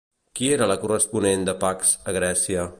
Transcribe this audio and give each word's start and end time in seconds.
Qui 0.39 0.47
era 0.55 0.67
la 0.71 0.77
corresponent 0.85 1.47
de 1.51 1.57
Pax 1.67 1.95
a 2.13 2.19
Grècia? 2.21 2.69